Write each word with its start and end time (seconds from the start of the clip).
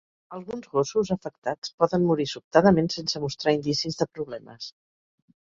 Alguns 0.35 0.69
gossos 0.77 1.11
afectats 1.15 1.71
poden 1.83 2.07
morir 2.13 2.25
sobtadament 2.31 2.91
sense 2.95 3.23
mostrar 3.27 3.55
indicis 3.59 4.01
de 4.03 4.09
problemes. 4.19 4.73